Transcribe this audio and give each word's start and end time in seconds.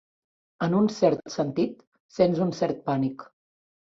En 0.67 0.71
un 0.77 0.87
cert 0.93 1.29
sentit, 1.33 1.77
sents 2.17 2.41
un 2.47 2.53
cert 2.61 2.79
pànic. 2.89 3.27